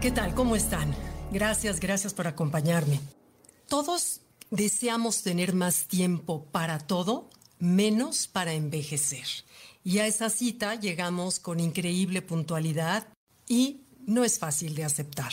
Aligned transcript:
¿Qué 0.00 0.10
tal? 0.10 0.34
¿Cómo 0.34 0.56
están? 0.56 0.94
Gracias, 1.30 1.78
gracias 1.78 2.14
por 2.14 2.26
acompañarme. 2.26 2.98
Todos 3.68 4.22
deseamos 4.50 5.22
tener 5.22 5.52
más 5.52 5.88
tiempo 5.88 6.46
para 6.46 6.78
todo, 6.78 7.28
menos 7.58 8.26
para 8.26 8.54
envejecer. 8.54 9.26
Y 9.84 9.98
a 9.98 10.06
esa 10.06 10.30
cita 10.30 10.74
llegamos 10.74 11.38
con 11.38 11.60
increíble 11.60 12.22
puntualidad 12.22 13.08
y 13.46 13.82
no 14.06 14.24
es 14.24 14.38
fácil 14.38 14.74
de 14.74 14.84
aceptar. 14.84 15.32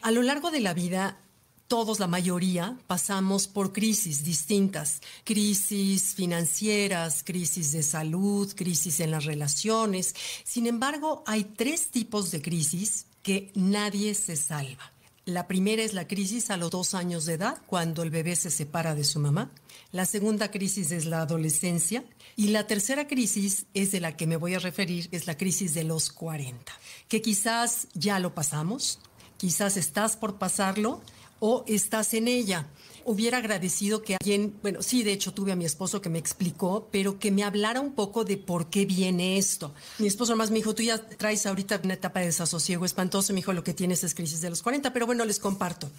A 0.00 0.12
lo 0.12 0.22
largo 0.22 0.52
de 0.52 0.60
la 0.60 0.74
vida, 0.74 1.18
todos, 1.66 1.98
la 1.98 2.06
mayoría, 2.06 2.78
pasamos 2.86 3.48
por 3.48 3.72
crisis 3.72 4.22
distintas. 4.22 5.00
Crisis 5.24 6.14
financieras, 6.14 7.24
crisis 7.24 7.72
de 7.72 7.82
salud, 7.82 8.54
crisis 8.54 9.00
en 9.00 9.10
las 9.10 9.24
relaciones. 9.24 10.14
Sin 10.44 10.68
embargo, 10.68 11.24
hay 11.26 11.42
tres 11.42 11.90
tipos 11.90 12.30
de 12.30 12.40
crisis 12.40 13.06
que 13.22 13.50
nadie 13.54 14.14
se 14.14 14.36
salva. 14.36 14.92
La 15.24 15.46
primera 15.46 15.82
es 15.82 15.94
la 15.94 16.08
crisis 16.08 16.50
a 16.50 16.56
los 16.56 16.72
dos 16.72 16.94
años 16.94 17.26
de 17.26 17.34
edad, 17.34 17.58
cuando 17.66 18.02
el 18.02 18.10
bebé 18.10 18.34
se 18.34 18.50
separa 18.50 18.96
de 18.96 19.04
su 19.04 19.20
mamá. 19.20 19.52
La 19.92 20.04
segunda 20.04 20.50
crisis 20.50 20.90
es 20.90 21.06
la 21.06 21.20
adolescencia. 21.20 22.04
Y 22.34 22.48
la 22.48 22.66
tercera 22.66 23.06
crisis 23.06 23.66
es 23.72 23.92
de 23.92 24.00
la 24.00 24.16
que 24.16 24.26
me 24.26 24.36
voy 24.36 24.54
a 24.54 24.58
referir, 24.58 25.08
es 25.12 25.28
la 25.28 25.36
crisis 25.36 25.74
de 25.74 25.84
los 25.84 26.10
40, 26.10 26.72
que 27.08 27.22
quizás 27.22 27.86
ya 27.94 28.18
lo 28.18 28.34
pasamos, 28.34 28.98
quizás 29.36 29.76
estás 29.76 30.16
por 30.16 30.38
pasarlo 30.38 31.02
o 31.44 31.64
estás 31.66 32.14
en 32.14 32.28
ella 32.28 32.68
hubiera 33.04 33.38
agradecido 33.38 34.02
que 34.02 34.14
alguien, 34.14 34.54
bueno, 34.62 34.80
sí, 34.80 35.02
de 35.02 35.12
hecho 35.12 35.34
tuve 35.34 35.50
a 35.50 35.56
mi 35.56 35.64
esposo 35.64 36.00
que 36.00 36.08
me 36.08 36.20
explicó, 36.20 36.88
pero 36.92 37.18
que 37.18 37.32
me 37.32 37.42
hablara 37.42 37.80
un 37.80 37.94
poco 37.94 38.24
de 38.24 38.36
por 38.36 38.70
qué 38.70 38.86
viene 38.86 39.38
esto. 39.38 39.74
Mi 39.98 40.06
esposo 40.06 40.36
más 40.36 40.52
me 40.52 40.58
dijo, 40.58 40.72
tú 40.72 40.84
ya 40.84 40.98
traes 40.98 41.44
ahorita 41.46 41.80
una 41.82 41.94
etapa 41.94 42.20
de 42.20 42.26
desasosiego 42.26 42.84
espantoso, 42.84 43.32
me 43.32 43.38
dijo, 43.38 43.52
lo 43.52 43.64
que 43.64 43.74
tienes 43.74 44.04
es 44.04 44.14
crisis 44.14 44.40
de 44.40 44.50
los 44.50 44.62
40, 44.62 44.92
pero 44.92 45.06
bueno, 45.06 45.24
les 45.24 45.40
comparto. 45.40 45.90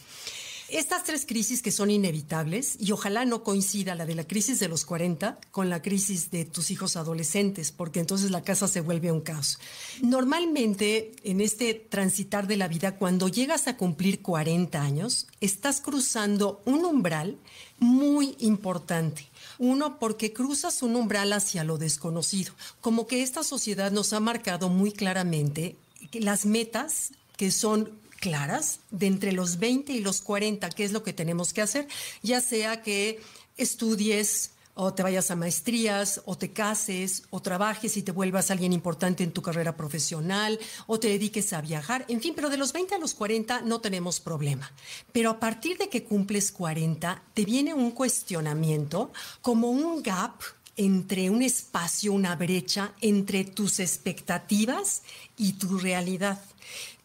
Estas 0.69 1.03
tres 1.03 1.25
crisis 1.25 1.61
que 1.61 1.71
son 1.71 1.91
inevitables, 1.91 2.77
y 2.79 2.91
ojalá 2.93 3.25
no 3.25 3.43
coincida 3.43 3.95
la 3.95 4.05
de 4.05 4.15
la 4.15 4.25
crisis 4.25 4.59
de 4.59 4.69
los 4.69 4.85
40 4.85 5.39
con 5.51 5.69
la 5.69 5.81
crisis 5.81 6.31
de 6.31 6.45
tus 6.45 6.71
hijos 6.71 6.95
adolescentes, 6.95 7.71
porque 7.71 7.99
entonces 7.99 8.31
la 8.31 8.43
casa 8.43 8.67
se 8.67 8.81
vuelve 8.81 9.11
un 9.11 9.21
caos. 9.21 9.59
Normalmente, 10.01 11.11
en 11.23 11.41
este 11.41 11.73
transitar 11.73 12.47
de 12.47 12.57
la 12.57 12.67
vida, 12.67 12.95
cuando 12.97 13.27
llegas 13.27 13.67
a 13.67 13.77
cumplir 13.77 14.21
40 14.21 14.81
años, 14.81 15.27
estás 15.41 15.81
cruzando 15.81 16.61
un 16.65 16.85
umbral 16.85 17.37
muy 17.79 18.35
importante. 18.39 19.27
Uno, 19.59 19.99
porque 19.99 20.33
cruzas 20.33 20.81
un 20.81 20.95
umbral 20.95 21.33
hacia 21.33 21.63
lo 21.63 21.77
desconocido, 21.77 22.53
como 22.81 23.05
que 23.05 23.21
esta 23.21 23.43
sociedad 23.43 23.91
nos 23.91 24.13
ha 24.13 24.19
marcado 24.19 24.69
muy 24.69 24.91
claramente 24.91 25.75
las 26.13 26.45
metas 26.45 27.11
que 27.37 27.51
son 27.51 28.02
claras 28.23 28.79
de 28.89 29.07
entre 29.07 29.33
los 29.33 29.59
20 29.59 29.91
y 29.91 29.99
los 29.99 30.21
40, 30.21 30.69
qué 30.69 30.85
es 30.85 30.93
lo 30.93 31.03
que 31.03 31.11
tenemos 31.11 31.51
que 31.51 31.61
hacer, 31.61 31.89
ya 32.21 32.39
sea 32.39 32.81
que 32.81 33.19
estudies 33.57 34.51
o 34.75 34.93
te 34.93 35.03
vayas 35.03 35.29
a 35.29 35.35
maestrías, 35.35 36.21
o 36.23 36.37
te 36.37 36.53
cases, 36.53 37.23
o 37.31 37.41
trabajes 37.41 37.97
y 37.97 38.01
te 38.01 38.13
vuelvas 38.13 38.49
alguien 38.49 38.71
importante 38.71 39.25
en 39.25 39.33
tu 39.33 39.41
carrera 39.41 39.75
profesional, 39.75 40.57
o 40.87 40.99
te 40.99 41.09
dediques 41.09 41.51
a 41.51 41.59
viajar, 41.59 42.05
en 42.07 42.21
fin, 42.21 42.33
pero 42.33 42.49
de 42.49 42.57
los 42.57 42.71
20 42.71 42.95
a 42.95 42.97
los 42.97 43.13
40 43.13 43.61
no 43.63 43.81
tenemos 43.81 44.21
problema. 44.21 44.71
Pero 45.11 45.29
a 45.31 45.39
partir 45.39 45.77
de 45.77 45.89
que 45.89 46.05
cumples 46.05 46.51
40, 46.53 47.21
te 47.33 47.43
viene 47.43 47.73
un 47.73 47.91
cuestionamiento 47.91 49.11
como 49.41 49.69
un 49.69 50.01
gap 50.01 50.41
entre 50.75 51.29
un 51.29 51.43
espacio, 51.43 52.13
una 52.13 52.35
brecha 52.35 52.93
entre 53.01 53.43
tus 53.43 53.79
expectativas 53.79 55.03
y 55.37 55.53
tu 55.53 55.77
realidad 55.77 56.41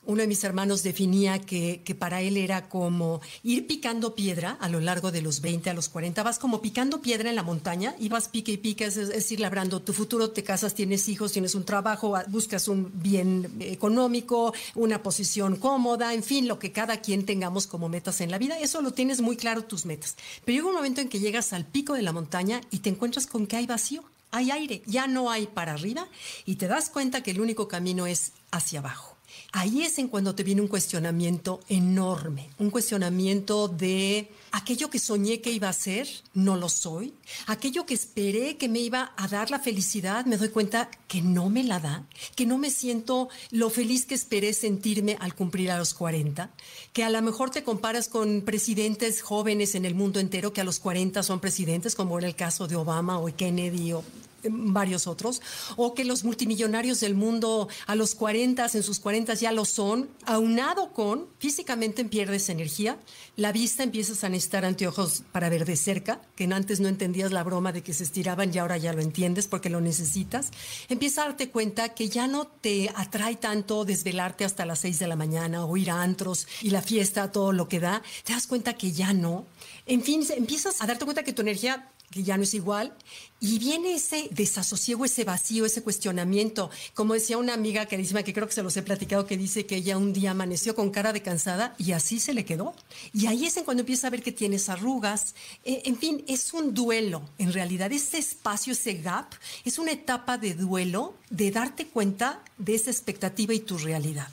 uno 0.08 0.22
de 0.22 0.26
mis 0.26 0.42
hermanos 0.42 0.82
definía 0.82 1.38
que, 1.38 1.82
para 1.98 2.22
él 2.22 2.38
era 2.38 2.70
como 2.70 3.20
ir 3.42 3.66
picando 3.66 4.14
piedra 4.14 4.56
a 4.58 4.70
lo 4.70 4.80
largo 4.80 5.12
de 5.12 5.20
los 5.20 5.42
20 5.42 5.68
a 5.68 5.74
los 5.74 5.90
40. 5.90 6.22
Vas 6.22 6.38
como 6.38 6.62
picando 6.62 7.02
piedra 7.02 7.28
en 7.28 7.36
la 7.36 7.42
montaña 7.42 7.94
y 7.98 8.08
vas 8.08 8.28
pique 8.28 8.52
y 8.52 8.56
pique, 8.56 8.86
es, 8.86 9.32
ir 9.32 9.40
labrando 9.40 9.82
tu 9.82 9.92
futuro, 9.92 10.30
te 10.30 10.42
casas, 10.42 10.74
tienes 10.74 11.10
hijos, 11.10 11.32
tienes 11.32 11.54
un 11.54 11.66
trabajo, 11.66 12.14
buscas 12.28 12.68
un 12.68 12.90
bien 12.94 13.52
económico, 13.60 14.54
una 14.74 15.02
posición 15.02 15.56
cómoda, 15.56 16.14
en 16.14 16.22
fin, 16.22 16.48
lo 16.48 16.58
que 16.58 16.72
cada 16.72 17.02
quien 17.02 17.26
tengamos 17.26 17.66
como 17.66 17.90
metas 17.90 18.22
en 18.22 18.30
la 18.30 18.38
vida. 18.38 18.58
Eso 18.58 18.80
lo 18.80 18.92
tienes 18.92 19.20
muy 19.20 19.36
claro 19.36 19.64
tus 19.64 19.84
metas. 19.84 20.16
Pero 20.42 20.56
llega 20.56 20.68
un 20.68 20.74
momento 20.74 21.02
en 21.02 21.10
que 21.10 21.20
llegas 21.20 21.52
al 21.52 21.66
pico 21.66 21.92
de 21.92 22.02
la 22.02 22.14
montaña 22.14 22.62
y 22.70 22.78
te 22.78 22.88
encuentras 22.88 23.26
con 23.26 23.46
que 23.46 23.56
hay 23.56 23.66
vacío. 23.66 24.02
Hay 24.30 24.50
aire, 24.50 24.82
ya 24.86 25.06
no 25.06 25.30
hay 25.30 25.46
para 25.46 25.74
arriba 25.74 26.08
y 26.46 26.56
te 26.56 26.66
das 26.66 26.88
cuenta 26.88 27.22
que 27.22 27.32
el 27.32 27.42
único 27.42 27.68
camino 27.68 28.06
es 28.06 28.32
hacia 28.50 28.78
abajo. 28.78 29.17
Ahí 29.52 29.82
es 29.82 29.98
en 29.98 30.08
cuando 30.08 30.34
te 30.34 30.42
viene 30.42 30.60
un 30.60 30.68
cuestionamiento 30.68 31.60
enorme, 31.70 32.50
un 32.58 32.70
cuestionamiento 32.70 33.66
de 33.66 34.30
aquello 34.52 34.90
que 34.90 34.98
soñé 34.98 35.40
que 35.40 35.50
iba 35.50 35.70
a 35.70 35.72
ser, 35.72 36.06
no 36.34 36.58
lo 36.58 36.68
soy, 36.68 37.14
aquello 37.46 37.86
que 37.86 37.94
esperé 37.94 38.58
que 38.58 38.68
me 38.68 38.80
iba 38.80 39.12
a 39.16 39.26
dar 39.26 39.50
la 39.50 39.58
felicidad, 39.58 40.26
me 40.26 40.36
doy 40.36 40.50
cuenta 40.50 40.90
que 41.08 41.22
no 41.22 41.48
me 41.48 41.64
la 41.64 41.80
da, 41.80 42.04
que 42.34 42.44
no 42.44 42.58
me 42.58 42.68
siento 42.68 43.30
lo 43.50 43.70
feliz 43.70 44.04
que 44.04 44.14
esperé 44.14 44.52
sentirme 44.52 45.16
al 45.18 45.34
cumplir 45.34 45.70
a 45.70 45.78
los 45.78 45.94
40, 45.94 46.50
que 46.92 47.02
a 47.02 47.08
lo 47.08 47.22
mejor 47.22 47.48
te 47.48 47.64
comparas 47.64 48.08
con 48.08 48.42
presidentes 48.42 49.22
jóvenes 49.22 49.74
en 49.74 49.86
el 49.86 49.94
mundo 49.94 50.20
entero 50.20 50.52
que 50.52 50.60
a 50.60 50.64
los 50.64 50.78
40 50.78 51.22
son 51.22 51.40
presidentes, 51.40 51.94
como 51.94 52.18
era 52.18 52.28
el 52.28 52.36
caso 52.36 52.68
de 52.68 52.76
Obama 52.76 53.18
o 53.18 53.34
Kennedy 53.34 53.94
o 53.94 54.04
varios 54.44 55.06
otros, 55.06 55.42
o 55.76 55.94
que 55.94 56.04
los 56.04 56.24
multimillonarios 56.24 57.00
del 57.00 57.14
mundo 57.14 57.68
a 57.86 57.94
los 57.94 58.14
40, 58.14 58.68
en 58.72 58.82
sus 58.82 59.00
40 59.00 59.34
ya 59.34 59.52
lo 59.52 59.64
son, 59.64 60.08
aunado 60.24 60.92
con 60.92 61.26
físicamente 61.38 62.04
pierdes 62.04 62.48
energía, 62.48 62.98
la 63.36 63.52
vista 63.52 63.82
empiezas 63.82 64.24
a 64.24 64.28
necesitar 64.28 64.64
anteojos 64.64 65.22
para 65.32 65.48
ver 65.48 65.64
de 65.64 65.76
cerca, 65.76 66.20
que 66.34 66.44
antes 66.44 66.80
no 66.80 66.88
entendías 66.88 67.32
la 67.32 67.44
broma 67.44 67.72
de 67.72 67.82
que 67.82 67.94
se 67.94 68.04
estiraban 68.04 68.54
y 68.54 68.58
ahora 68.58 68.78
ya 68.78 68.92
lo 68.92 69.00
entiendes 69.00 69.46
porque 69.46 69.70
lo 69.70 69.80
necesitas, 69.80 70.50
empieza 70.88 71.22
a 71.22 71.26
darte 71.26 71.50
cuenta 71.50 71.90
que 71.90 72.08
ya 72.08 72.26
no 72.26 72.46
te 72.46 72.90
atrae 72.94 73.36
tanto 73.36 73.84
desvelarte 73.84 74.44
hasta 74.44 74.66
las 74.66 74.80
6 74.80 74.98
de 74.98 75.06
la 75.08 75.16
mañana 75.16 75.64
o 75.64 75.76
ir 75.76 75.90
a 75.90 76.02
antros 76.02 76.46
y 76.62 76.70
la 76.70 76.82
fiesta, 76.82 77.32
todo 77.32 77.52
lo 77.52 77.68
que 77.68 77.80
da, 77.80 78.02
te 78.24 78.32
das 78.32 78.46
cuenta 78.46 78.74
que 78.74 78.92
ya 78.92 79.12
no. 79.12 79.46
En 79.86 80.02
fin, 80.02 80.24
empiezas 80.36 80.80
a 80.80 80.86
darte 80.86 81.04
cuenta 81.04 81.22
que 81.22 81.32
tu 81.32 81.42
energía 81.42 81.90
que 82.10 82.22
ya 82.22 82.36
no 82.36 82.42
es 82.42 82.54
igual, 82.54 82.94
y 83.40 83.58
viene 83.58 83.94
ese 83.94 84.28
desasosiego, 84.32 85.04
ese 85.04 85.24
vacío, 85.24 85.64
ese 85.64 85.82
cuestionamiento. 85.82 86.70
Como 86.94 87.14
decía 87.14 87.38
una 87.38 87.54
amiga 87.54 87.86
carísima, 87.86 88.22
que 88.22 88.32
creo 88.32 88.48
que 88.48 88.54
se 88.54 88.62
los 88.62 88.76
he 88.76 88.82
platicado, 88.82 89.26
que 89.26 89.36
dice 89.36 89.66
que 89.66 89.76
ella 89.76 89.96
un 89.96 90.12
día 90.12 90.32
amaneció 90.32 90.74
con 90.74 90.90
cara 90.90 91.12
de 91.12 91.22
cansada 91.22 91.74
y 91.78 91.92
así 91.92 92.18
se 92.18 92.34
le 92.34 92.44
quedó. 92.44 92.74
Y 93.12 93.26
ahí 93.26 93.46
es 93.46 93.56
en 93.56 93.64
cuando 93.64 93.82
empieza 93.82 94.08
a 94.08 94.10
ver 94.10 94.22
que 94.22 94.32
tienes 94.32 94.68
arrugas. 94.68 95.34
Eh, 95.64 95.82
en 95.84 95.96
fin, 95.96 96.24
es 96.26 96.52
un 96.52 96.74
duelo. 96.74 97.22
En 97.38 97.52
realidad, 97.52 97.92
ese 97.92 98.18
espacio, 98.18 98.72
ese 98.72 98.94
gap, 98.94 99.26
es 99.64 99.78
una 99.78 99.92
etapa 99.92 100.36
de 100.36 100.54
duelo, 100.54 101.14
de 101.30 101.50
darte 101.50 101.86
cuenta 101.86 102.42
de 102.56 102.74
esa 102.74 102.90
expectativa 102.90 103.54
y 103.54 103.60
tu 103.60 103.78
realidad. 103.78 104.28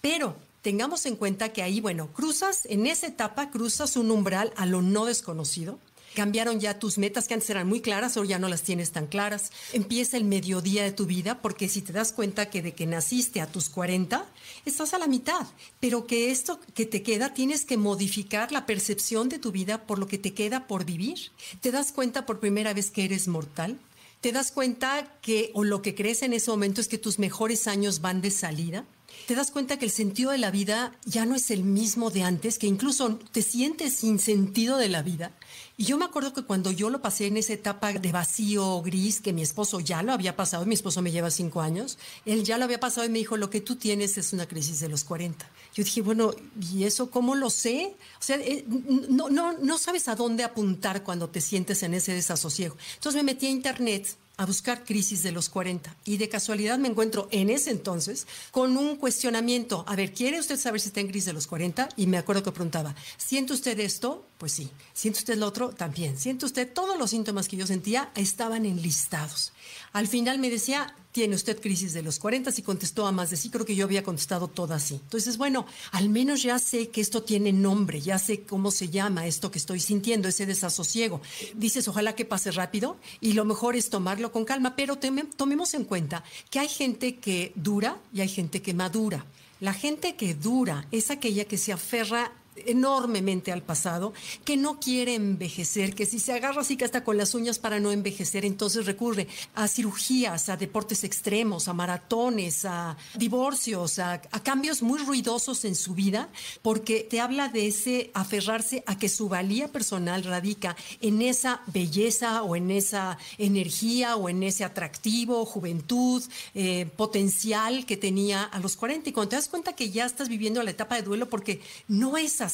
Pero 0.00 0.36
tengamos 0.62 1.06
en 1.06 1.14
cuenta 1.14 1.52
que 1.52 1.62
ahí, 1.62 1.80
bueno, 1.80 2.08
cruzas, 2.08 2.66
en 2.66 2.86
esa 2.86 3.06
etapa 3.06 3.50
cruzas 3.50 3.96
un 3.96 4.10
umbral 4.10 4.52
a 4.56 4.66
lo 4.66 4.82
no 4.82 5.04
desconocido 5.04 5.78
cambiaron 6.14 6.60
ya 6.60 6.78
tus 6.78 6.98
metas 6.98 7.28
que 7.28 7.34
antes 7.34 7.50
eran 7.50 7.68
muy 7.68 7.80
claras, 7.80 8.16
ahora 8.16 8.30
ya 8.30 8.38
no 8.38 8.48
las 8.48 8.62
tienes 8.62 8.92
tan 8.92 9.06
claras. 9.06 9.50
Empieza 9.72 10.16
el 10.16 10.24
mediodía 10.24 10.84
de 10.84 10.92
tu 10.92 11.06
vida, 11.06 11.40
porque 11.40 11.68
si 11.68 11.82
te 11.82 11.92
das 11.92 12.12
cuenta 12.12 12.50
que 12.50 12.62
de 12.62 12.72
que 12.72 12.86
naciste 12.86 13.40
a 13.40 13.46
tus 13.46 13.68
40, 13.68 14.26
estás 14.64 14.94
a 14.94 14.98
la 14.98 15.06
mitad, 15.06 15.46
pero 15.80 16.06
que 16.06 16.30
esto 16.30 16.60
que 16.74 16.86
te 16.86 17.02
queda 17.02 17.34
tienes 17.34 17.64
que 17.64 17.76
modificar 17.76 18.52
la 18.52 18.66
percepción 18.66 19.28
de 19.28 19.38
tu 19.38 19.52
vida 19.52 19.86
por 19.86 19.98
lo 19.98 20.08
que 20.08 20.18
te 20.18 20.34
queda 20.34 20.66
por 20.66 20.84
vivir. 20.84 21.30
Te 21.60 21.70
das 21.70 21.92
cuenta 21.92 22.26
por 22.26 22.40
primera 22.40 22.74
vez 22.74 22.90
que 22.90 23.04
eres 23.04 23.28
mortal. 23.28 23.78
Te 24.20 24.32
das 24.32 24.50
cuenta 24.50 25.16
que, 25.22 25.52
o 25.54 25.62
lo 25.62 25.80
que 25.80 25.94
crees 25.94 26.22
en 26.22 26.32
ese 26.32 26.50
momento 26.50 26.80
es 26.80 26.88
que 26.88 26.98
tus 26.98 27.18
mejores 27.18 27.68
años 27.68 28.00
van 28.00 28.20
de 28.20 28.32
salida 28.32 28.84
te 29.26 29.34
das 29.34 29.50
cuenta 29.50 29.78
que 29.78 29.84
el 29.84 29.90
sentido 29.90 30.30
de 30.30 30.38
la 30.38 30.50
vida 30.50 30.92
ya 31.04 31.26
no 31.26 31.34
es 31.34 31.50
el 31.50 31.64
mismo 31.64 32.10
de 32.10 32.22
antes, 32.22 32.58
que 32.58 32.66
incluso 32.66 33.18
te 33.32 33.42
sientes 33.42 33.94
sin 33.94 34.18
sentido 34.18 34.78
de 34.78 34.88
la 34.88 35.02
vida. 35.02 35.32
Y 35.76 35.84
yo 35.84 35.96
me 35.96 36.04
acuerdo 36.04 36.32
que 36.32 36.42
cuando 36.42 36.72
yo 36.72 36.90
lo 36.90 37.00
pasé 37.00 37.26
en 37.26 37.36
esa 37.36 37.52
etapa 37.52 37.92
de 37.92 38.12
vacío 38.12 38.82
gris, 38.82 39.20
que 39.20 39.32
mi 39.32 39.42
esposo 39.42 39.80
ya 39.80 40.02
lo 40.02 40.12
había 40.12 40.34
pasado, 40.34 40.66
mi 40.66 40.74
esposo 40.74 41.02
me 41.02 41.12
lleva 41.12 41.30
cinco 41.30 41.60
años, 41.60 41.98
él 42.24 42.42
ya 42.42 42.58
lo 42.58 42.64
había 42.64 42.80
pasado 42.80 43.06
y 43.06 43.10
me 43.10 43.18
dijo, 43.18 43.36
lo 43.36 43.48
que 43.48 43.60
tú 43.60 43.76
tienes 43.76 44.18
es 44.18 44.32
una 44.32 44.46
crisis 44.46 44.80
de 44.80 44.88
los 44.88 45.04
40. 45.04 45.48
Yo 45.74 45.84
dije, 45.84 46.02
bueno, 46.02 46.32
¿y 46.72 46.84
eso 46.84 47.10
cómo 47.10 47.34
lo 47.34 47.50
sé? 47.50 47.94
O 48.18 48.22
sea, 48.22 48.38
eh, 48.38 48.64
no, 49.08 49.30
no, 49.30 49.52
no 49.58 49.78
sabes 49.78 50.08
a 50.08 50.16
dónde 50.16 50.42
apuntar 50.42 51.04
cuando 51.04 51.28
te 51.28 51.40
sientes 51.40 51.82
en 51.82 51.94
ese 51.94 52.12
desasosiego. 52.12 52.76
Entonces 52.94 53.22
me 53.22 53.32
metí 53.32 53.46
a 53.46 53.50
internet 53.50 54.16
a 54.38 54.46
buscar 54.46 54.84
crisis 54.84 55.22
de 55.22 55.32
los 55.32 55.48
40 55.50 55.94
y 56.04 56.16
de 56.16 56.28
casualidad 56.28 56.78
me 56.78 56.88
encuentro 56.88 57.28
en 57.30 57.50
ese 57.50 57.70
entonces 57.70 58.26
con 58.50 58.76
un 58.76 58.96
cuestionamiento. 58.96 59.84
A 59.86 59.96
ver, 59.96 60.14
¿quiere 60.14 60.38
usted 60.38 60.58
saber 60.58 60.80
si 60.80 60.88
está 60.88 61.00
en 61.00 61.08
crisis 61.08 61.26
de 61.26 61.32
los 61.34 61.46
40? 61.46 61.90
Y 61.96 62.06
me 62.06 62.16
acuerdo 62.18 62.42
que 62.42 62.52
preguntaba, 62.52 62.94
¿siente 63.16 63.52
usted 63.52 63.78
esto? 63.80 64.26
Pues 64.38 64.52
sí. 64.52 64.70
¿Siente 64.94 65.18
usted 65.18 65.36
lo 65.36 65.46
otro? 65.46 65.70
También. 65.70 66.16
¿Siente 66.16 66.46
usted 66.46 66.72
todos 66.72 66.96
los 66.96 67.10
síntomas 67.10 67.48
que 67.48 67.56
yo 67.56 67.66
sentía? 67.66 68.12
Estaban 68.14 68.64
enlistados. 68.64 69.52
Al 69.92 70.06
final 70.06 70.38
me 70.38 70.50
decía, 70.50 70.94
tiene 71.18 71.34
usted 71.34 71.60
crisis 71.60 71.94
de 71.94 72.04
los 72.04 72.20
40 72.20 72.52
y 72.56 72.62
contestó 72.62 73.04
a 73.04 73.10
más 73.10 73.30
de 73.30 73.36
sí, 73.36 73.50
creo 73.50 73.66
que 73.66 73.74
yo 73.74 73.84
había 73.84 74.04
contestado 74.04 74.46
todo 74.46 74.72
así. 74.72 75.00
Entonces, 75.02 75.36
bueno, 75.36 75.66
al 75.90 76.10
menos 76.10 76.44
ya 76.44 76.60
sé 76.60 76.90
que 76.90 77.00
esto 77.00 77.24
tiene 77.24 77.52
nombre, 77.52 78.00
ya 78.00 78.20
sé 78.20 78.42
cómo 78.42 78.70
se 78.70 78.88
llama 78.88 79.26
esto 79.26 79.50
que 79.50 79.58
estoy 79.58 79.80
sintiendo, 79.80 80.28
ese 80.28 80.46
desasosiego. 80.46 81.20
Dices, 81.56 81.88
ojalá 81.88 82.14
que 82.14 82.24
pase 82.24 82.52
rápido 82.52 82.98
y 83.20 83.32
lo 83.32 83.44
mejor 83.44 83.74
es 83.74 83.90
tomarlo 83.90 84.30
con 84.30 84.44
calma, 84.44 84.76
pero 84.76 84.96
tomemos 84.96 85.74
en 85.74 85.82
cuenta 85.86 86.22
que 86.50 86.60
hay 86.60 86.68
gente 86.68 87.16
que 87.16 87.50
dura 87.56 87.98
y 88.14 88.20
hay 88.20 88.28
gente 88.28 88.62
que 88.62 88.72
madura. 88.72 89.26
La 89.58 89.74
gente 89.74 90.14
que 90.14 90.34
dura 90.34 90.86
es 90.92 91.10
aquella 91.10 91.46
que 91.46 91.58
se 91.58 91.72
aferra 91.72 92.30
enormemente 92.66 93.52
al 93.52 93.62
pasado, 93.62 94.12
que 94.44 94.56
no 94.56 94.80
quiere 94.80 95.14
envejecer, 95.14 95.94
que 95.94 96.06
si 96.06 96.18
se 96.18 96.32
agarra 96.32 96.62
así 96.62 96.76
que 96.76 96.84
hasta 96.84 97.04
con 97.04 97.16
las 97.16 97.34
uñas 97.34 97.58
para 97.58 97.80
no 97.80 97.92
envejecer, 97.92 98.44
entonces 98.44 98.86
recurre 98.86 99.28
a 99.54 99.68
cirugías, 99.68 100.48
a 100.48 100.56
deportes 100.56 101.04
extremos, 101.04 101.68
a 101.68 101.72
maratones, 101.72 102.64
a 102.64 102.96
divorcios, 103.14 103.98
a, 103.98 104.20
cambios 104.42 104.82
muy 104.82 104.98
ruidosos 105.00 105.64
en 105.64 105.74
su 105.74 105.94
vida, 105.94 106.28
porque 106.62 107.00
te 107.00 107.20
habla 107.20 107.48
de 107.48 107.66
ese 107.66 108.10
aferrarse 108.14 108.82
a 108.86 108.98
que 108.98 109.08
su 109.08 109.28
valía 109.28 109.68
personal 109.68 110.24
radica 110.24 110.76
en 111.00 111.22
esa 111.22 111.60
belleza 111.66 112.42
o 112.42 112.56
en 112.56 112.70
esa 112.70 113.18
energía 113.36 114.16
o 114.16 114.28
en 114.28 114.42
ese 114.42 114.64
atractivo, 114.64 115.44
juventud, 115.44 116.22
eh, 116.54 116.86
potencial 116.96 117.84
que 117.86 117.96
tenía 117.96 118.44
a 118.44 118.58
los 118.60 118.76
40. 118.76 119.10
Y 119.10 119.12
cuando 119.12 119.30
te 119.30 119.36
das 119.36 119.48
cuenta 119.48 119.74
que 119.74 119.90
ya 119.90 120.06
estás 120.06 120.28
viviendo 120.28 120.62
la 120.62 120.70
etapa 120.70 120.96
de 120.96 121.02
duelo 121.02 121.28
porque 121.28 121.60
no 121.86 122.16
es 122.16 122.40
así, 122.40 122.47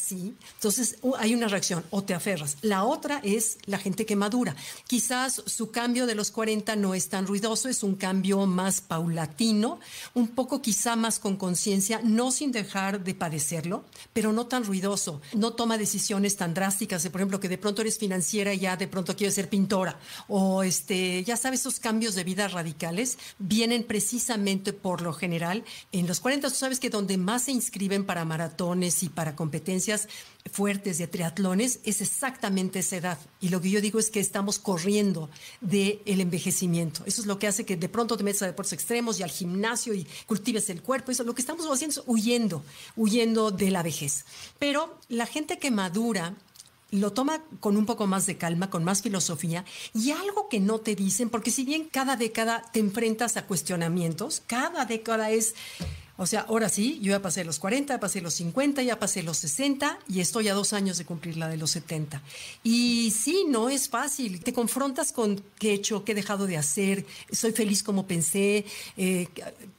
entonces 0.54 0.96
hay 1.18 1.34
una 1.34 1.48
reacción, 1.48 1.84
o 1.90 2.02
te 2.02 2.14
aferras. 2.14 2.56
La 2.62 2.84
otra 2.84 3.20
es 3.22 3.58
la 3.66 3.78
gente 3.78 4.06
que 4.06 4.16
madura. 4.16 4.56
Quizás 4.86 5.42
su 5.46 5.70
cambio 5.70 6.06
de 6.06 6.14
los 6.14 6.30
40 6.30 6.76
no 6.76 6.94
es 6.94 7.08
tan 7.08 7.26
ruidoso, 7.26 7.68
es 7.68 7.82
un 7.82 7.94
cambio 7.94 8.46
más 8.46 8.80
paulatino, 8.80 9.80
un 10.14 10.28
poco 10.28 10.62
quizá 10.62 10.96
más 10.96 11.18
con 11.18 11.36
conciencia, 11.36 12.00
no 12.02 12.30
sin 12.30 12.52
dejar 12.52 13.02
de 13.04 13.14
padecerlo, 13.14 13.84
pero 14.12 14.32
no 14.32 14.46
tan 14.46 14.64
ruidoso. 14.64 15.20
No 15.34 15.52
toma 15.52 15.78
decisiones 15.78 16.36
tan 16.36 16.54
drásticas, 16.54 17.02
de, 17.02 17.10
por 17.10 17.20
ejemplo, 17.20 17.40
que 17.40 17.48
de 17.48 17.58
pronto 17.58 17.82
eres 17.82 17.98
financiera 17.98 18.54
y 18.54 18.60
ya 18.60 18.76
de 18.76 18.88
pronto 18.88 19.16
quieres 19.16 19.34
ser 19.34 19.48
pintora, 19.48 19.98
o 20.28 20.62
este, 20.62 21.22
ya 21.24 21.36
sabes, 21.36 21.60
esos 21.60 21.80
cambios 21.80 22.14
de 22.14 22.24
vida 22.24 22.48
radicales 22.48 23.18
vienen 23.38 23.84
precisamente 23.84 24.72
por 24.72 25.00
lo 25.00 25.12
general 25.12 25.64
en 25.92 26.06
los 26.06 26.20
40. 26.20 26.48
Tú 26.48 26.54
sabes 26.54 26.80
que 26.80 26.90
donde 26.90 27.16
más 27.16 27.44
se 27.44 27.52
inscriben 27.52 28.04
para 28.04 28.24
maratones 28.24 29.02
y 29.02 29.08
para 29.08 29.36
competencias, 29.36 29.83
fuertes 30.50 30.98
de 30.98 31.06
triatlones 31.06 31.80
es 31.84 32.00
exactamente 32.00 32.80
esa 32.80 32.96
edad. 32.96 33.18
Y 33.40 33.48
lo 33.48 33.60
que 33.60 33.70
yo 33.70 33.80
digo 33.80 33.98
es 33.98 34.10
que 34.10 34.20
estamos 34.20 34.58
corriendo 34.58 35.30
del 35.60 36.00
el 36.04 36.20
envejecimiento. 36.20 37.02
Eso 37.06 37.20
es 37.20 37.26
lo 37.26 37.38
que 37.38 37.46
hace 37.46 37.64
que 37.64 37.76
de 37.76 37.88
pronto 37.88 38.16
te 38.16 38.24
metas 38.24 38.42
a 38.42 38.46
deportes 38.46 38.74
extremos 38.74 39.18
y 39.18 39.22
al 39.22 39.30
gimnasio 39.30 39.94
y 39.94 40.06
cultives 40.26 40.68
el 40.70 40.82
cuerpo. 40.82 41.10
Eso 41.10 41.24
lo 41.24 41.34
que 41.34 41.42
estamos 41.42 41.66
haciendo 41.66 42.00
es 42.00 42.04
huyendo, 42.06 42.62
huyendo 42.96 43.50
de 43.50 43.70
la 43.70 43.82
vejez. 43.82 44.24
Pero 44.58 44.98
la 45.08 45.26
gente 45.26 45.58
que 45.58 45.70
madura 45.70 46.34
lo 46.90 47.12
toma 47.12 47.42
con 47.60 47.76
un 47.76 47.86
poco 47.86 48.06
más 48.06 48.26
de 48.26 48.36
calma, 48.36 48.70
con 48.70 48.84
más 48.84 49.02
filosofía 49.02 49.64
y 49.94 50.12
algo 50.12 50.48
que 50.48 50.60
no 50.60 50.78
te 50.78 50.94
dicen, 50.94 51.28
porque 51.28 51.50
si 51.50 51.64
bien 51.64 51.88
cada 51.90 52.16
década 52.16 52.62
te 52.72 52.78
enfrentas 52.78 53.36
a 53.36 53.46
cuestionamientos, 53.46 54.42
cada 54.46 54.84
década 54.84 55.30
es 55.30 55.54
o 56.16 56.26
sea, 56.26 56.42
ahora 56.42 56.68
sí, 56.68 57.00
yo 57.02 57.10
ya 57.10 57.20
pasé 57.20 57.44
los 57.44 57.58
40, 57.58 57.94
ya 57.94 58.00
pasé 58.00 58.20
los 58.20 58.34
50, 58.34 58.82
ya 58.82 59.00
pasé 59.00 59.24
los 59.24 59.38
60 59.38 59.98
y 60.08 60.20
estoy 60.20 60.48
a 60.48 60.54
dos 60.54 60.72
años 60.72 60.96
de 60.96 61.04
cumplir 61.04 61.36
la 61.36 61.48
de 61.48 61.56
los 61.56 61.72
70. 61.72 62.22
Y 62.62 63.10
sí, 63.10 63.44
no 63.48 63.68
es 63.68 63.88
fácil. 63.88 64.40
Te 64.40 64.52
confrontas 64.52 65.10
con 65.10 65.42
qué 65.58 65.70
he 65.70 65.74
hecho, 65.74 66.04
qué 66.04 66.12
he 66.12 66.14
dejado 66.14 66.46
de 66.46 66.56
hacer, 66.56 67.04
soy 67.32 67.50
feliz 67.50 67.82
como 67.82 68.06
pensé, 68.06 68.64
eh, 68.96 69.26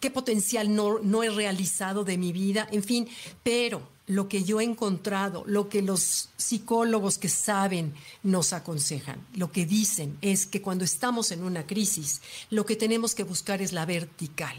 qué 0.02 0.12
potencial 0.12 0.76
no, 0.76 1.00
no 1.00 1.24
he 1.24 1.30
realizado 1.30 2.04
de 2.04 2.18
mi 2.18 2.34
vida, 2.34 2.68
en 2.72 2.84
fin, 2.84 3.08
pero 3.42 3.95
lo 4.08 4.28
que 4.30 4.44
yo 4.44 4.62
he 4.62 4.64
encontrado, 4.64 5.44
lo 5.48 5.68
que 5.68 5.82
los 5.82 6.30
psicólogos 6.38 7.18
que 7.18 7.30
saben 7.30 7.94
nos 8.24 8.54
aconsejan, 8.54 9.20
lo 9.34 9.52
que 9.52 9.66
dicen 9.66 10.18
es 10.22 10.46
que 10.46 10.62
cuando 10.62 10.86
estamos 10.86 11.32
en 11.32 11.44
una 11.44 11.66
crisis, 11.66 12.22
lo 12.52 12.66
que 12.66 12.76
tenemos 12.76 13.16
que 13.16 13.24
buscar 13.24 13.62
es 13.62 13.74
la 13.74 13.86
vertical. 13.86 14.56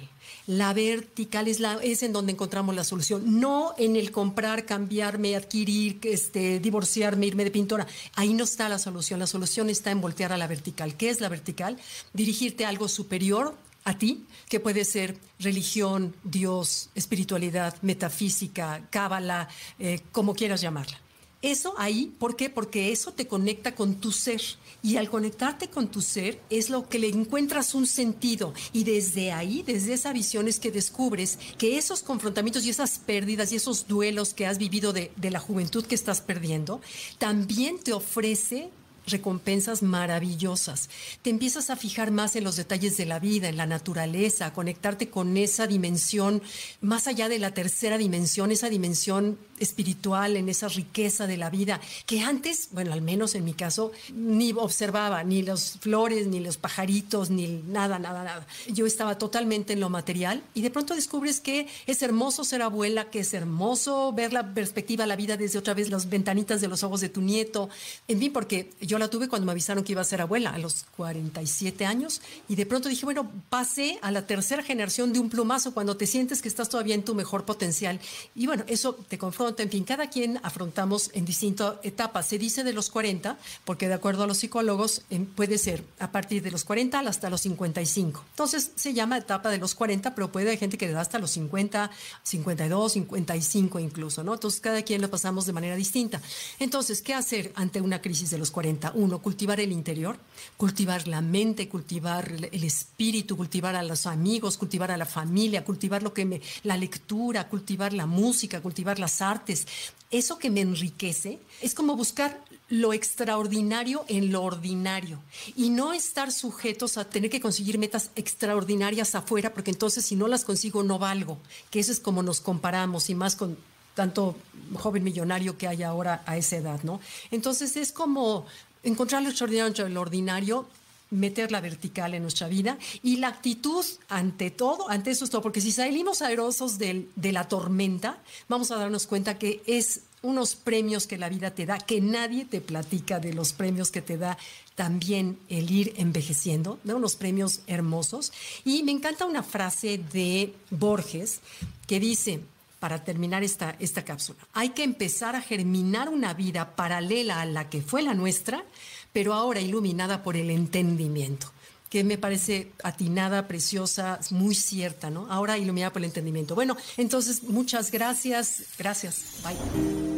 La 0.48 0.72
vertical 0.72 1.46
es, 1.46 1.60
la, 1.60 1.75
es 1.82 2.02
en 2.02 2.12
donde 2.12 2.32
encontramos 2.32 2.75
la 2.75 2.84
solución, 2.84 3.40
no 3.40 3.75
en 3.78 3.94
el 3.96 4.10
comprar, 4.10 4.64
cambiarme, 4.64 5.37
adquirir, 5.37 5.99
este, 6.02 6.58
divorciarme, 6.58 7.26
irme 7.26 7.44
de 7.44 7.50
pintora. 7.50 7.87
Ahí 8.14 8.34
no 8.34 8.44
está 8.44 8.69
la 8.69 8.78
solución. 8.78 9.20
La 9.20 9.26
solución 9.26 9.70
está 9.70 9.90
en 9.90 10.00
voltear 10.00 10.32
a 10.32 10.37
la 10.37 10.46
vertical. 10.46 10.96
¿Qué 10.96 11.10
es 11.10 11.20
la 11.20 11.28
vertical? 11.28 11.78
Dirigirte 12.12 12.64
a 12.64 12.69
algo 12.69 12.88
superior 12.88 13.56
a 13.87 13.97
ti, 13.97 14.27
que 14.49 14.61
puede 14.61 14.85
ser 14.85 15.17
religión, 15.38 16.15
Dios, 16.25 16.91
espiritualidad, 16.97 17.81
metafísica, 17.83 18.87
cábala, 18.91 19.49
eh, 19.79 20.00
como 20.11 20.35
quieras 20.35 20.61
llamarla. 20.61 21.00
Eso 21.41 21.75
ahí, 21.79 22.12
¿por 22.19 22.35
qué? 22.35 22.50
Porque 22.50 22.91
eso 22.91 23.12
te 23.12 23.29
conecta 23.29 23.77
con 23.77 24.00
tu 24.00 24.11
ser. 24.11 24.43
Y 24.83 24.97
al 24.97 25.09
conectarte 25.09 25.69
con 25.69 25.88
tu 25.88 26.03
ser 26.03 26.41
es 26.50 26.69
lo 26.69 26.88
que 26.88 26.99
le 26.99 27.09
encuentras 27.09 27.75
un 27.77 27.87
sentido. 27.87 28.53
Y 28.73 28.83
desde 28.83 29.31
ahí, 29.31 29.62
desde 29.62 29.94
esa 29.94 30.12
visión 30.12 30.49
es 30.49 30.59
que 30.59 30.73
descubres 30.73 31.38
que 31.56 31.79
esos 31.79 32.03
confrontamientos 32.03 32.65
y 32.65 32.71
esas 32.71 32.99
pérdidas 32.99 33.53
y 33.53 33.56
esos 33.56 33.87
duelos 33.87 34.35
que 34.35 34.47
has 34.47 34.59
vivido 34.59 34.93
de, 34.93 35.12
de 35.15 35.31
la 35.31 35.38
juventud 35.38 35.87
que 35.87 35.94
estás 35.94 36.21
perdiendo, 36.21 36.81
también 37.19 37.79
te 37.79 37.93
ofrece 37.93 38.71
recompensas 39.06 39.82
maravillosas. 39.82 40.88
Te 41.23 41.31
empiezas 41.31 41.70
a 41.70 41.76
fijar 41.76 42.11
más 42.11 42.37
en 42.37 42.44
los 42.44 42.56
detalles 42.56 42.97
de 42.97 43.06
la 43.06 43.19
vida, 43.19 43.49
en 43.49 43.56
la 43.56 43.67
naturaleza, 43.67 44.47
a 44.47 44.53
conectarte 44.53 45.08
con 45.08 45.37
esa 45.37 45.67
dimensión, 45.67 46.43
más 46.81 47.06
allá 47.06 47.29
de 47.29 47.38
la 47.38 47.53
tercera 47.53 47.99
dimensión, 47.99 48.50
esa 48.50 48.69
dimensión 48.69 49.38
espiritual, 49.58 50.37
en 50.37 50.49
esa 50.49 50.69
riqueza 50.69 51.26
de 51.26 51.37
la 51.37 51.50
vida, 51.50 51.81
que 52.05 52.20
antes, 52.20 52.69
bueno, 52.73 52.93
al 52.93 53.00
menos 53.00 53.35
en 53.35 53.44
mi 53.44 53.55
caso, 53.55 53.93
ni 54.14 54.53
observaba, 54.53 55.25
ni 55.25 55.43
las 55.43 55.79
flores, 55.81 56.26
ni 56.26 56.41
los 56.41 56.56
pajaritos, 56.59 57.31
ni 57.31 57.47
nada, 57.47 57.99
nada, 57.99 58.23
nada. 58.23 58.47
Yo 58.69 58.87
estaba 58.87 59.19
totalmente 59.19 59.73
en 59.73 59.81
lo 59.81 59.88
material 59.88 60.43
y 60.55 60.62
de 60.62 60.70
pronto 60.70 60.94
descubres 60.94 61.41
que 61.41 61.69
es 61.87 62.02
hermoso 62.02 62.44
ser 62.44 62.62
abuela, 62.62 63.11
que 63.11 63.20
es 63.20 63.32
hermoso 63.32 64.12
ver 64.12 64.32
la 64.32 64.55
perspectiva 64.55 65.06
la 65.06 65.17
vida 65.17 65.37
desde 65.37 65.59
otra 65.59 65.75
vez 65.75 65.91
las 65.91 66.09
ventanitas 66.09 66.61
de 66.61 66.69
los 66.69 66.82
ojos 66.82 67.00
de 67.00 67.09
tu 67.09 67.20
nieto, 67.20 67.69
en 68.09 68.19
fin, 68.19 68.32
porque 68.32 68.73
yo 68.81 68.95
la 68.98 69.08
tuve 69.08 69.28
cuando 69.28 69.46
me 69.46 69.52
avisaron 69.52 69.84
que 69.84 69.93
iba 69.93 70.00
a 70.00 70.04
ser 70.04 70.20
abuela 70.20 70.50
a 70.50 70.58
los 70.58 70.87
47 70.96 71.87
años 71.87 72.20
y 72.48 72.56
de 72.56 72.66
pronto 72.66 72.88
dije, 72.88 73.04
bueno, 73.04 73.31
pasé 73.48 73.98
a 74.02 74.10
la 74.10 74.26
tercera 74.26 74.62
generación 74.62 75.12
de 75.12 75.20
un 75.20 75.31
plumazo 75.31 75.75
cuando 75.75 75.96
te 75.96 76.06
sientes 76.06 76.43
que 76.43 76.48
estás 76.48 76.69
todavía 76.69 76.94
en 76.94 77.04
tu 77.04 77.14
mejor 77.14 77.44
potencial. 77.44 78.00
Y 78.35 78.47
bueno, 78.47 78.64
eso 78.66 78.94
te 78.94 79.18
confronta, 79.18 79.62
en 79.62 79.71
fin, 79.71 79.85
cada 79.85 80.09
quien 80.09 80.38
afrontamos 80.42 81.11
en 81.14 81.25
distintas 81.25 81.75
etapas. 81.82 82.26
Se 82.26 82.38
dice 82.38 82.64
de 82.64 82.73
los 82.73 82.90
40, 82.90 83.38
porque 83.64 83.88
de 83.88 83.94
acuerdo 83.94 84.25
a 84.25 84.26
los 84.26 84.38
psicólogos 84.38 85.02
puede 85.35 85.59
ser 85.59 85.85
a 85.99 86.12
partir 86.12 86.42
de 86.42 86.50
los 86.50 86.64
40 86.64 87.00
hasta 87.00 87.30
los 87.30 87.40
55. 87.42 88.25
Entonces 88.30 88.73
se 88.75 88.94
llama 88.94 89.18
etapa 89.18 89.50
de 89.50 89.59
los 89.59 89.75
40, 89.75 90.14
pero 90.14 90.32
puede 90.32 90.49
haber 90.49 90.59
gente 90.59 90.78
que 90.78 90.87
le 90.87 90.92
da 90.92 91.00
hasta 91.00 91.18
los 91.18 91.30
50, 91.32 91.90
52, 92.23 92.92
55 92.92 93.78
incluso, 93.80 94.25
¿no? 94.25 94.35
Entonces 94.35 94.61
cada 94.61 94.82
quien 94.82 95.02
lo 95.02 95.11
pasamos 95.11 95.47
de 95.47 95.52
manera 95.52 95.76
distinta. 95.76 96.21
Entonces, 96.59 97.02
¿qué 97.02 97.14
hacer 97.14 97.52
ante 97.54 97.80
una 97.80 98.00
crisis 98.00 98.30
de 98.30 98.38
los 98.38 98.50
40? 98.50 98.86
Uno, 98.95 99.21
cultivar 99.21 99.61
el 99.61 99.73
interior, 99.73 100.19
cultivar 100.57 101.07
la 101.09 101.21
mente, 101.21 101.69
cultivar 101.69 102.31
el 102.31 102.64
espíritu, 102.64 103.37
cultivar 103.37 103.76
a 103.76 103.83
los 103.83 104.07
amigos, 104.07 104.57
cultivar 104.57 104.90
a 104.90 104.97
la 104.97 105.07
familia, 105.07 105.64
cultivar 105.64 106.02
lo 106.02 106.12
que 106.12 106.25
me, 106.25 106.40
la 106.62 106.76
lectura, 106.76 107.49
cultivar 107.49 107.93
la 107.93 108.07
música, 108.07 108.61
cultivar 108.61 108.99
las 108.99 109.21
artes. 109.21 109.66
Eso 110.11 110.38
que 110.38 110.50
me 110.50 110.61
enriquece 110.61 111.40
es 111.61 111.75
como 111.75 111.97
buscar 111.97 112.45
lo 112.69 112.93
extraordinario 112.93 114.05
en 114.09 114.33
lo 114.33 114.43
ordinario 114.43 115.21
y 115.55 115.71
no 115.71 115.93
estar 115.93 116.33
sujetos 116.33 116.99
a 116.99 117.05
tener 117.05 117.31
que 117.31 117.40
conseguir 117.40 117.78
metas 117.78 118.11
extraordinarias 118.16 119.14
afuera, 119.14 119.52
porque 119.55 119.71
entonces 119.71 120.05
si 120.05 120.16
no 120.16 120.26
las 120.26 120.45
consigo 120.45 120.83
no 120.83 120.99
valgo, 120.99 121.38
que 121.71 121.78
eso 121.78 121.93
es 121.93 122.00
como 122.00 122.23
nos 122.23 122.40
comparamos 122.40 123.09
y 123.09 123.14
más 123.14 123.37
con 123.37 123.57
tanto 123.95 124.37
joven 124.75 125.02
millonario 125.02 125.57
que 125.57 125.66
hay 125.66 125.83
ahora 125.83 126.23
a 126.26 126.37
esa 126.37 126.57
edad, 126.57 126.83
¿no? 126.83 127.00
Entonces 127.31 127.76
es 127.76 127.93
como 127.93 128.47
encontrar 128.87 129.23
lo 129.23 129.28
extraordinario 129.28 129.88
lo 129.88 130.00
ordinario, 130.00 130.66
meter 131.11 131.52
la 131.52 131.61
vertical 131.61 132.14
en 132.14 132.23
nuestra 132.23 132.49
vida 132.49 132.78
y 133.02 133.16
la 133.16 133.28
actitud 133.28 133.85
ante 134.09 134.50
todo, 134.50 134.88
ante 134.88 135.11
eso 135.11 135.25
es 135.25 135.31
todo, 135.31 135.43
porque 135.43 135.61
si 135.61 135.73
salimos 135.73 136.23
aerosos 136.23 136.78
de 136.78 137.07
la 137.33 137.49
tormenta, 137.49 138.19
vamos 138.49 138.71
a 138.71 138.76
darnos 138.76 139.07
cuenta 139.07 139.38
que 139.38 139.62
es 139.66 140.00
unos 140.23 140.57
premios 140.57 141.07
que 141.07 141.19
la 141.19 141.28
vida 141.28 141.52
te 141.52 141.66
da, 141.66 141.78
que 141.78 142.00
nadie 142.00 142.45
te 142.45 142.61
platica 142.61 143.21
de 143.21 143.33
los 143.33 143.52
premios 143.52 143.90
que 143.90 144.02
te 144.02 144.19
da 144.19 144.37
también 144.75 145.38
el 145.49 145.71
ir 145.71 145.95
envejeciendo, 145.97 146.78
de 146.85 146.95
unos 146.95 147.16
premios 147.16 147.61
hermosos. 147.66 148.33
Y 148.64 148.83
me 148.83 148.93
encanta 148.93 149.25
una 149.25 149.43
frase 149.43 149.99
de 150.12 150.52
Borges 150.71 151.40
que 151.87 152.00
dice, 152.00 152.40
para 152.78 153.04
terminar 153.04 153.42
esta, 153.42 153.76
esta 153.78 154.04
cápsula, 154.04 154.38
hay 154.52 154.71
que 154.71 154.85
empezar 154.85 155.35
a 155.35 155.40
germinar 155.40 156.09
una 156.09 156.35
vida 156.35 156.76
paralela 156.76 157.40
a 157.40 157.47
la 157.47 157.68
que 157.68 157.83
fue 157.83 158.02
la 158.02 158.14
nuestra, 158.14 158.64
pero 159.12 159.35
ahora 159.35 159.61
iluminada 159.61 160.23
por 160.23 160.37
el 160.37 160.50
entendimiento. 160.50 161.52
que 161.88 162.02
me 162.02 162.18
parece 162.18 162.73
atinada, 162.83 163.47
preciosa, 163.47 164.18
muy 164.30 164.56
cierta, 164.56 165.09
¿no? 165.09 165.28
Ahora 165.30 165.56
iluminada 165.56 165.92
por 165.92 166.02
el 166.02 166.06
entendimiento. 166.06 166.56
Bueno, 166.56 166.76
entonces 166.97 167.45
muchas 167.45 167.92
gracias. 167.92 168.64
Gracias. 168.76 169.23
Bye. 169.45 170.15